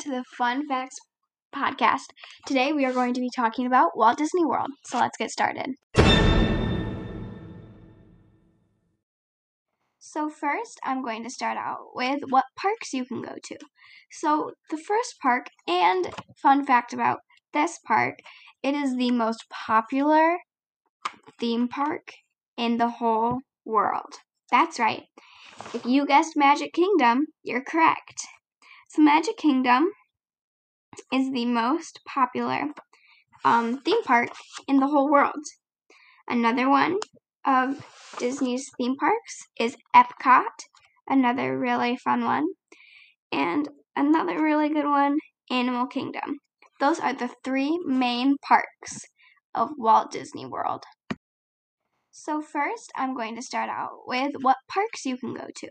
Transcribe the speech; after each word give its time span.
to 0.00 0.10
the 0.10 0.24
Fun 0.36 0.66
Facts 0.66 0.96
podcast. 1.54 2.06
Today 2.46 2.72
we 2.72 2.84
are 2.84 2.92
going 2.92 3.14
to 3.14 3.20
be 3.20 3.30
talking 3.34 3.66
about 3.66 3.96
Walt 3.96 4.18
Disney 4.18 4.44
World. 4.44 4.70
So 4.86 4.98
let's 4.98 5.16
get 5.16 5.30
started. 5.30 5.74
So, 9.98 10.30
first, 10.30 10.80
I'm 10.84 11.02
going 11.02 11.22
to 11.24 11.30
start 11.30 11.58
out 11.58 11.90
with 11.94 12.20
what 12.30 12.44
parks 12.56 12.92
you 12.92 13.04
can 13.04 13.22
go 13.22 13.34
to. 13.44 13.58
So, 14.10 14.52
the 14.70 14.78
first 14.78 15.16
park, 15.20 15.46
and 15.66 16.14
fun 16.42 16.64
fact 16.64 16.92
about 16.92 17.18
this 17.52 17.78
park, 17.86 18.18
it 18.62 18.74
is 18.74 18.96
the 18.96 19.10
most 19.10 19.44
popular 19.50 20.38
theme 21.38 21.68
park 21.68 22.14
in 22.56 22.78
the 22.78 22.88
whole 22.88 23.40
world. 23.64 24.14
That's 24.50 24.78
right. 24.78 25.04
If 25.74 25.84
you 25.84 26.06
guessed 26.06 26.36
Magic 26.36 26.72
Kingdom, 26.72 27.26
you're 27.42 27.64
correct. 27.64 28.26
So, 28.88 29.02
Magic 29.02 29.36
Kingdom 29.36 29.90
is 31.12 31.30
the 31.30 31.44
most 31.44 32.00
popular 32.06 32.68
um, 33.44 33.80
theme 33.82 34.02
park 34.02 34.30
in 34.66 34.78
the 34.78 34.86
whole 34.86 35.10
world. 35.10 35.44
Another 36.26 36.68
one 36.70 36.96
of 37.44 37.84
Disney's 38.18 38.70
theme 38.78 38.96
parks 38.96 39.46
is 39.58 39.76
Epcot, 39.94 40.64
another 41.06 41.58
really 41.58 41.96
fun 41.98 42.24
one. 42.24 42.46
And 43.30 43.68
another 43.94 44.42
really 44.42 44.70
good 44.70 44.86
one, 44.86 45.18
Animal 45.50 45.86
Kingdom. 45.86 46.38
Those 46.80 46.98
are 46.98 47.12
the 47.12 47.30
three 47.44 47.78
main 47.84 48.36
parks 48.46 49.02
of 49.54 49.70
Walt 49.76 50.12
Disney 50.12 50.46
World. 50.46 50.84
So, 52.20 52.42
first, 52.42 52.90
I'm 52.96 53.14
going 53.14 53.36
to 53.36 53.42
start 53.42 53.70
out 53.70 54.00
with 54.04 54.32
what 54.40 54.56
parks 54.68 55.06
you 55.06 55.16
can 55.16 55.34
go 55.34 55.46
to. 55.54 55.70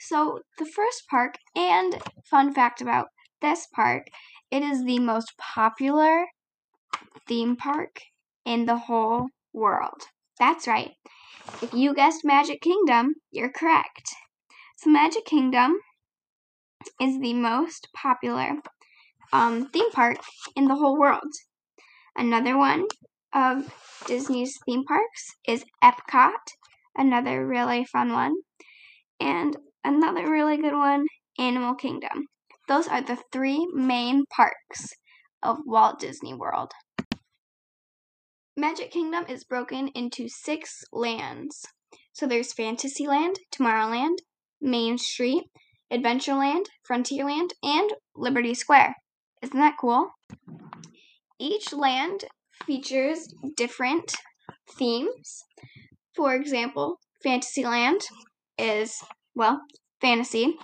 So, 0.00 0.40
the 0.58 0.66
first 0.66 1.04
park, 1.08 1.36
and 1.54 2.02
fun 2.28 2.52
fact 2.52 2.80
about 2.80 3.06
this 3.40 3.68
park, 3.72 4.08
it 4.50 4.64
is 4.64 4.84
the 4.84 4.98
most 4.98 5.38
popular 5.38 6.26
theme 7.28 7.54
park 7.54 8.00
in 8.44 8.66
the 8.66 8.76
whole 8.76 9.28
world. 9.52 10.02
That's 10.40 10.66
right. 10.66 10.90
If 11.62 11.72
you 11.72 11.94
guessed 11.94 12.24
Magic 12.24 12.60
Kingdom, 12.60 13.14
you're 13.30 13.52
correct. 13.52 14.16
So, 14.78 14.90
Magic 14.90 15.24
Kingdom 15.24 15.78
is 17.00 17.20
the 17.20 17.34
most 17.34 17.86
popular 17.94 18.56
um, 19.32 19.68
theme 19.68 19.92
park 19.92 20.18
in 20.56 20.66
the 20.66 20.74
whole 20.74 20.98
world. 20.98 21.32
Another 22.16 22.58
one 22.58 22.86
of 23.34 23.74
Disney's 24.06 24.56
theme 24.64 24.84
parks 24.84 25.34
is 25.46 25.64
Epcot, 25.82 26.32
another 26.96 27.46
really 27.46 27.84
fun 27.84 28.12
one. 28.12 28.34
And 29.20 29.56
another 29.82 30.30
really 30.30 30.56
good 30.56 30.74
one, 30.74 31.06
Animal 31.38 31.74
Kingdom. 31.74 32.26
Those 32.68 32.88
are 32.88 33.02
the 33.02 33.18
three 33.32 33.66
main 33.74 34.24
parks 34.34 34.94
of 35.42 35.58
Walt 35.66 35.98
Disney 36.00 36.32
World. 36.32 36.72
Magic 38.56 38.92
Kingdom 38.92 39.24
is 39.28 39.44
broken 39.44 39.88
into 39.88 40.28
six 40.28 40.84
lands. 40.92 41.66
So 42.12 42.26
there's 42.26 42.52
Fantasyland, 42.52 43.36
Tomorrowland, 43.52 44.18
Main 44.60 44.96
Street, 44.96 45.44
Adventureland, 45.92 46.66
Frontierland, 46.88 47.50
and 47.62 47.92
Liberty 48.14 48.54
Square. 48.54 48.94
Isn't 49.42 49.58
that 49.58 49.76
cool? 49.78 50.10
Each 51.38 51.72
land 51.72 52.24
features 52.66 53.28
different 53.56 54.14
themes. 54.78 55.44
For 56.14 56.34
example, 56.34 56.98
Fantasyland 57.22 58.00
is, 58.58 58.94
well, 59.34 59.60
fantasy. 60.00 60.56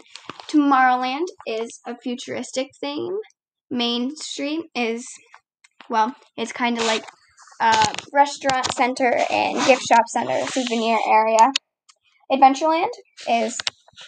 Tomorrowland 0.49 1.27
is 1.47 1.81
a 1.87 1.97
futuristic 1.97 2.69
theme. 2.81 3.17
Main 3.71 4.15
Street 4.17 4.67
is, 4.75 5.07
well, 5.89 6.15
it's 6.37 6.53
kind 6.53 6.79
of 6.79 6.85
like 6.85 7.05
restaurant 8.13 8.73
center 8.75 9.13
and 9.31 9.57
gift 9.67 9.83
shop 9.83 10.05
center, 10.09 10.47
souvenir 10.47 10.99
area. 11.09 11.53
Adventureland 12.33 12.91
is 13.29 13.59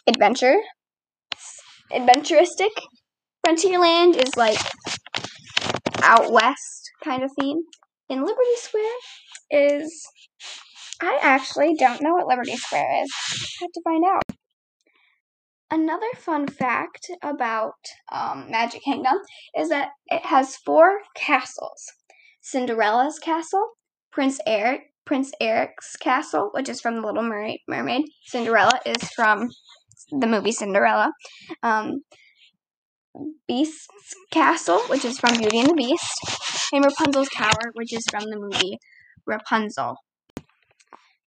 adventure, 0.06 0.56
adventuristic. 1.92 2.70
Frontierland 3.46 4.16
is 4.16 4.36
like 4.36 4.58
out 6.02 6.32
west 6.32 6.81
kind 7.04 7.22
of 7.22 7.30
theme. 7.38 7.62
And 8.08 8.20
Liberty 8.20 8.56
Square 8.56 8.84
is. 9.50 10.06
I 11.00 11.18
actually 11.20 11.74
don't 11.74 12.02
know 12.02 12.12
what 12.12 12.28
Liberty 12.28 12.56
Square 12.56 13.02
is. 13.02 13.10
I 13.60 13.64
have 13.64 13.72
to 13.72 13.80
find 13.84 14.04
out. 14.04 14.22
Another 15.70 16.08
fun 16.16 16.46
fact 16.46 17.10
about 17.22 17.72
um, 18.12 18.50
Magic 18.50 18.82
Kingdom 18.82 19.16
is 19.56 19.70
that 19.70 19.88
it 20.08 20.26
has 20.26 20.56
four 20.56 20.98
castles 21.16 21.90
Cinderella's 22.42 23.18
castle, 23.18 23.66
Prince 24.10 24.38
Eric, 24.46 24.82
Prince 25.06 25.32
Eric's 25.40 25.96
castle, 25.96 26.50
which 26.52 26.68
is 26.68 26.80
from 26.80 26.96
The 26.96 27.06
Little 27.06 27.22
Mermaid. 27.68 28.04
Cinderella 28.26 28.80
is 28.84 29.02
from 29.14 29.48
the 30.10 30.26
movie 30.26 30.52
Cinderella. 30.52 31.12
Um, 31.62 32.02
Beast's 33.46 34.14
castle, 34.30 34.80
which 34.88 35.04
is 35.04 35.18
from 35.18 35.38
Beauty 35.38 35.58
and 35.58 35.70
the 35.70 35.74
Beast, 35.74 36.70
and 36.72 36.84
Rapunzel's 36.84 37.28
tower, 37.28 37.72
which 37.74 37.92
is 37.92 38.04
from 38.10 38.24
the 38.24 38.38
movie 38.38 38.78
Rapunzel. 39.26 39.96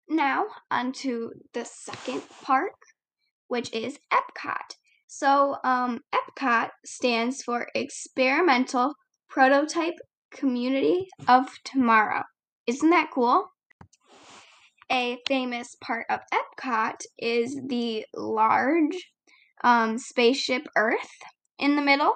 Now, 0.07 0.45
onto 0.69 1.31
the 1.53 1.65
second 1.65 2.23
park, 2.43 2.75
which 3.47 3.73
is 3.73 3.99
Epcot. 4.11 4.75
So, 5.07 5.57
um, 5.63 6.01
Epcot 6.13 6.69
stands 6.85 7.41
for 7.41 7.67
Experimental 7.73 8.95
Prototype 9.29 9.95
Community 10.31 11.07
of 11.27 11.47
Tomorrow. 11.63 12.23
Isn't 12.67 12.89
that 12.89 13.11
cool? 13.13 13.51
A 14.91 15.17
famous 15.27 15.75
part 15.81 16.05
of 16.09 16.19
Epcot 16.33 17.01
is 17.17 17.59
the 17.67 18.05
large 18.15 19.11
um, 19.63 19.97
spaceship 19.97 20.67
Earth 20.75 21.09
in 21.57 21.75
the 21.75 21.81
middle. 21.81 22.13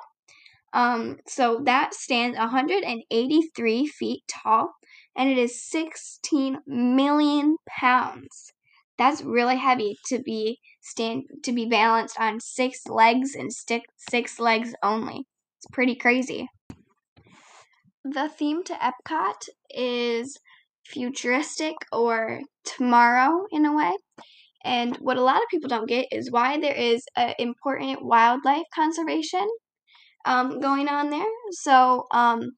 Um, 0.74 1.18
so 1.28 1.62
that 1.66 1.94
stands 1.94 2.38
183 2.38 3.88
feet 3.88 4.22
tall 4.28 4.74
and 5.16 5.30
it 5.30 5.38
is 5.38 5.64
16 5.64 6.60
million 6.68 7.58
pounds. 7.68 8.54
That's 8.98 9.22
really 9.22 9.58
heavy 9.58 9.98
to 10.08 10.20
be 10.20 10.60
stand 10.82 11.24
to 11.44 11.52
be 11.52 11.66
balanced 11.66 12.20
on 12.20 12.40
six 12.40 12.88
legs 12.88 13.34
and 13.34 13.52
stick 13.52 13.84
six 13.98 14.40
legs 14.40 14.74
only. 14.84 15.26
It's 15.58 15.68
pretty 15.72 15.96
crazy. 15.96 16.48
The 18.04 18.30
theme 18.30 18.64
to 18.66 18.74
Epcot 18.74 19.50
is 19.70 20.38
futuristic 20.86 21.76
or 21.92 22.42
tomorrow 22.64 23.46
in 23.52 23.66
a 23.66 23.76
way. 23.76 23.94
And 24.64 24.96
what 24.98 25.18
a 25.18 25.24
lot 25.24 25.38
of 25.38 25.50
people 25.50 25.70
don't 25.70 25.88
get 25.88 26.08
is 26.12 26.32
why 26.32 26.60
there 26.60 26.76
is 26.76 27.04
an 27.16 27.34
important 27.40 28.04
wildlife 28.04 28.66
conservation 28.74 29.48
um, 30.26 30.60
going 30.60 30.88
on 30.88 31.10
there. 31.10 31.26
So, 31.52 32.06
um, 32.12 32.52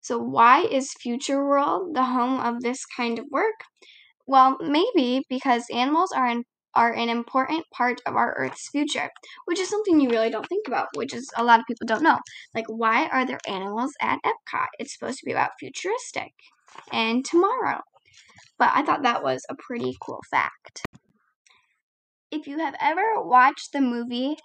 so 0.00 0.18
why 0.18 0.62
is 0.62 0.92
Future 1.00 1.46
World 1.46 1.94
the 1.94 2.04
home 2.04 2.40
of 2.40 2.60
this 2.62 2.84
kind 2.84 3.18
of 3.18 3.26
work? 3.30 3.54
Well, 4.26 4.58
maybe 4.60 5.24
because 5.30 5.64
animals 5.72 6.12
are 6.12 6.28
in, 6.28 6.44
are 6.74 6.92
an 6.92 7.08
important 7.08 7.64
part 7.72 8.00
of 8.04 8.14
our 8.14 8.34
Earth's 8.38 8.68
future, 8.68 9.10
which 9.46 9.58
is 9.58 9.70
something 9.70 10.00
you 10.00 10.10
really 10.10 10.30
don't 10.30 10.46
think 10.46 10.68
about, 10.68 10.88
which 10.94 11.14
is 11.14 11.30
a 11.36 11.42
lot 11.42 11.60
of 11.60 11.66
people 11.66 11.86
don't 11.86 12.02
know. 12.02 12.18
Like, 12.54 12.66
why 12.68 13.06
are 13.08 13.26
there 13.26 13.40
animals 13.48 13.92
at 14.02 14.18
Epcot? 14.24 14.66
It's 14.78 14.92
supposed 14.92 15.18
to 15.20 15.24
be 15.24 15.32
about 15.32 15.52
futuristic 15.58 16.32
and 16.92 17.24
tomorrow. 17.24 17.80
But 18.58 18.70
I 18.74 18.82
thought 18.82 19.02
that 19.02 19.22
was 19.22 19.46
a 19.48 19.54
pretty 19.54 19.96
cool 20.02 20.20
fact 20.30 20.82
if 22.30 22.46
you 22.46 22.58
have 22.58 22.74
ever 22.80 23.22
watched 23.22 23.72
the 23.72 23.80
movie 23.80 24.36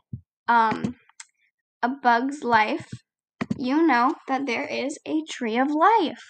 um, 0.48 0.96
A 1.82 1.90
Bug's 1.90 2.44
Life, 2.44 2.90
you 3.58 3.86
know 3.86 4.16
that 4.28 4.46
there 4.46 4.66
is 4.66 4.98
a 5.06 5.22
tree 5.30 5.58
of 5.58 5.70
life. 5.72 6.24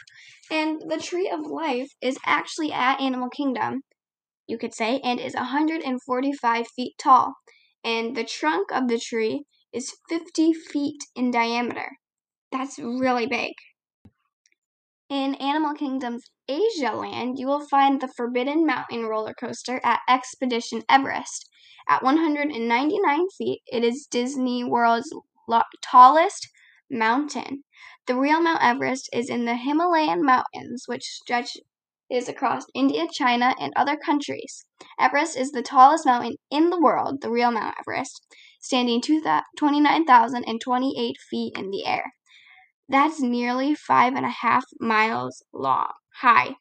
And 0.51 0.81
the 0.89 0.97
tree 0.97 1.29
of 1.29 1.41
life 1.41 1.89
is 2.01 2.17
actually 2.25 2.71
at 2.71 2.99
Animal 2.99 3.29
Kingdom, 3.29 3.81
you 4.47 4.57
could 4.57 4.73
say, 4.73 4.99
and 5.03 5.19
is 5.19 5.35
145 5.35 6.67
feet 6.75 6.93
tall. 6.99 7.35
And 7.83 8.15
the 8.15 8.23
trunk 8.23 8.71
of 8.71 8.87
the 8.87 8.99
tree 8.99 9.43
is 9.71 9.93
50 10.09 10.53
feet 10.53 11.03
in 11.15 11.31
diameter. 11.31 11.97
That's 12.51 12.79
really 12.79 13.27
big. 13.27 13.53
In 15.13 15.35
Animal 15.35 15.75
Kingdom's 15.75 16.25
Asia 16.49 16.91
Land, 16.91 17.37
you 17.37 17.45
will 17.45 17.67
find 17.67 18.01
the 18.01 18.07
Forbidden 18.07 18.65
Mountain 18.65 19.05
roller 19.05 19.35
coaster 19.35 19.79
at 19.83 19.99
Expedition 20.09 20.81
Everest. 20.89 21.47
At 21.87 22.01
199 22.01 23.27
feet, 23.37 23.61
it 23.67 23.83
is 23.83 24.07
Disney 24.09 24.63
World's 24.63 25.13
tallest 25.83 26.49
mountain. 26.89 27.63
The 28.07 28.15
real 28.15 28.41
Mount 28.41 28.63
Everest 28.63 29.07
is 29.13 29.29
in 29.29 29.45
the 29.45 29.55
Himalayan 29.55 30.25
mountains, 30.25 30.85
which 30.87 31.03
stretch 31.03 31.57
is 32.09 32.27
across 32.27 32.65
India, 32.73 33.05
China, 33.07 33.53
and 33.59 33.71
other 33.75 33.95
countries. 33.95 34.65
Everest 34.99 35.37
is 35.37 35.51
the 35.51 35.61
tallest 35.61 36.07
mountain 36.07 36.37
in 36.49 36.71
the 36.71 36.81
world, 36.81 37.21
the 37.21 37.29
real 37.29 37.51
Mount 37.51 37.75
Everest. 37.77 38.19
standing 38.59 38.99
29,028 38.99 41.17
feet 41.29 41.53
in 41.55 41.69
the 41.69 41.85
air. 41.85 42.13
That's 42.89 43.21
nearly 43.21 43.75
five 43.75 44.13
and 44.13 44.25
a 44.25 44.29
half 44.29 44.65
miles 44.79 45.43
long, 45.53 45.93
high. 46.21 46.55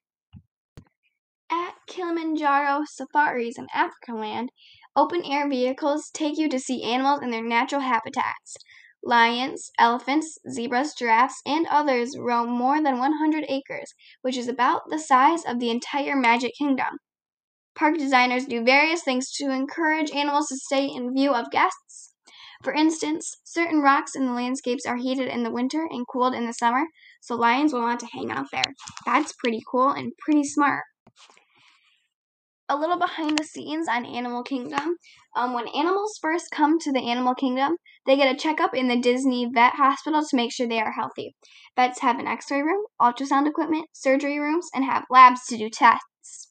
At 1.51 1.75
Kilimanjaro 1.87 2.85
Safaris 2.87 3.59
in 3.59 3.67
Africa 3.75 4.13
Land, 4.15 4.51
open 4.97 5.25
air 5.25 5.49
vehicles 5.49 6.11
take 6.11 6.39
you 6.39 6.49
to 6.49 6.59
see 6.59 6.83
animals 6.83 7.21
in 7.23 7.31
their 7.31 7.43
natural 7.43 7.83
habitats. 7.83 8.57
Lions, 9.03 9.71
elephants, 9.79 10.39
zebras, 10.49 10.95
giraffes, 10.95 11.43
and 11.45 11.67
others 11.67 12.17
roam 12.17 12.49
more 12.49 12.81
than 12.81 12.99
100 12.99 13.45
acres, 13.49 13.93
which 14.23 14.37
is 14.37 14.49
about 14.49 14.83
the 14.89 14.99
size 14.99 15.45
of 15.45 15.59
the 15.59 15.71
entire 15.71 16.17
Magic 16.17 16.55
Kingdom. 16.57 16.99
Park 17.75 17.99
designers 17.99 18.47
do 18.47 18.63
various 18.63 19.03
things 19.03 19.33
to 19.33 19.51
encourage 19.51 20.13
animals 20.13 20.49
to 20.49 20.57
stay 20.57 20.87
in 20.87 21.13
view 21.13 21.35
of 21.35 21.51
guests. 21.51 22.12
For 22.63 22.73
instance, 22.73 23.37
certain 23.45 23.81
rocks 23.81 24.15
in 24.15 24.27
the 24.27 24.33
landscapes 24.33 24.87
are 24.87 24.97
heated 24.97 25.29
in 25.29 25.43
the 25.43 25.51
winter 25.51 25.87
and 25.91 26.07
cooled 26.07 26.35
in 26.35 26.47
the 26.47 26.53
summer, 26.53 26.85
so 27.21 27.35
lions 27.35 27.73
will 27.73 27.83
want 27.83 28.01
to 28.01 28.07
hang 28.13 28.31
out 28.31 28.47
there. 28.53 28.75
That's 29.05 29.33
pretty 29.33 29.61
cool 29.71 29.91
and 29.91 30.13
pretty 30.25 30.45
smart 30.45 30.85
a 32.73 32.77
little 32.77 32.99
behind 32.99 33.37
the 33.37 33.45
scenes 33.45 33.87
on 33.87 34.07
Animal 34.07 34.43
Kingdom. 34.43 34.97
Um, 35.37 35.53
when 35.53 35.69
animals 35.69 36.19
first 36.23 36.51
come 36.51 36.79
to 36.79 36.91
the 36.91 37.03
Animal 37.03 37.35
Kingdom, 37.35 37.77
they 38.07 38.17
get 38.17 38.35
a 38.35 38.39
checkup 38.39 38.75
in 38.75 38.89
the 38.89 38.97
Disney 38.97 39.47
Vet 39.53 39.75
Hospital 39.75 40.23
to 40.23 40.37
make 40.37 40.53
sure 40.53 40.67
they 40.67 40.81
are 40.81 40.93
healthy. 40.93 41.35
Vets 41.77 42.01
have 42.01 42.19
an 42.19 42.27
x 42.27 42.51
ray 42.51 42.63
room, 42.63 42.83
ultrasound 43.01 43.47
equipment, 43.47 43.87
surgery 43.93 44.39
rooms, 44.39 44.69
and 44.75 44.85
have 44.85 45.05
labs 45.11 45.45
to 45.47 45.59
do 45.59 45.69
tests. 45.69 46.49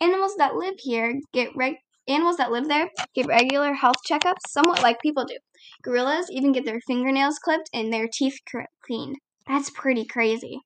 Animals 0.00 0.34
that 0.38 0.54
live 0.54 0.74
here 0.78 1.20
get 1.34 1.50
reg- 1.54 1.76
animals 2.08 2.36
that 2.36 2.52
live 2.52 2.68
there 2.68 2.90
get 3.14 3.26
regular 3.26 3.74
health 3.74 3.96
checkups, 4.08 4.48
somewhat 4.48 4.82
like 4.82 5.00
people 5.00 5.24
do. 5.24 5.36
Gorillas 5.82 6.26
even 6.30 6.52
get 6.52 6.64
their 6.64 6.80
fingernails 6.86 7.38
clipped 7.38 7.70
and 7.72 7.92
their 7.92 8.08
teeth 8.12 8.38
cleaned. 8.84 9.16
That's 9.46 9.70
pretty 9.70 10.04
crazy. 10.04 10.60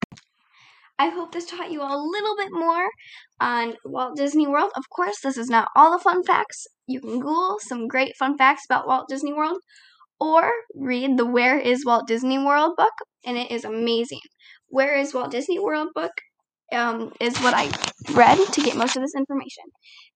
I 0.99 1.11
hope 1.11 1.33
this 1.33 1.47
taught 1.47 1.71
you 1.71 1.81
a 1.81 1.97
little 1.97 2.37
bit 2.37 2.49
more 2.51 2.89
on 3.41 3.77
Walt 3.85 4.17
Disney 4.17 4.49
World. 4.49 4.73
Of 4.75 4.85
course, 4.91 5.21
this 5.21 5.37
is 5.37 5.49
not 5.49 5.69
all 5.77 5.93
the 5.93 6.03
fun 6.03 6.25
facts. 6.25 6.67
You 6.89 7.01
can 7.01 7.21
Google 7.21 7.59
some 7.61 7.87
great 7.87 8.17
fun 8.17 8.37
facts 8.37 8.65
about 8.69 8.89
Walt 8.89 9.09
Disney 9.09 9.33
World 9.33 9.59
or 10.19 10.51
read 10.75 11.17
the 11.17 11.27
Where 11.27 11.59
is 11.59 11.85
Walt 11.87 12.09
Disney 12.09 12.39
World 12.39 12.75
book, 12.77 12.95
and 13.25 13.37
it 13.39 13.51
is 13.51 13.65
amazing. 13.65 14.21
Where 14.67 14.97
is 14.97 15.15
Walt 15.15 15.31
Disney 15.31 15.61
World 15.61 15.91
book 15.95 16.13
um, 16.73 17.13
is 17.21 17.37
what 17.39 17.55
I 17.55 17.67
read 18.15 18.39
to 18.53 18.61
get 18.61 18.77
most 18.77 18.97
of 18.97 19.03
this 19.03 19.15
information. 19.17 19.65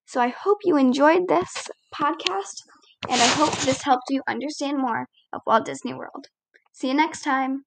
So 0.06 0.20
I 0.20 0.28
hope 0.28 0.58
you 0.64 0.76
enjoyed 0.76 1.28
this 1.28 1.68
podcast, 1.94 2.54
and 3.08 3.20
I 3.20 3.26
hope 3.26 3.52
this 3.60 3.82
helped 3.82 4.10
you 4.10 4.22
understand 4.28 4.78
more 4.78 5.06
of 5.32 5.42
Walt 5.46 5.64
Disney 5.66 5.94
World. 5.94 6.26
See 6.72 6.88
you 6.88 6.94
next 6.94 7.22
time. 7.22 7.64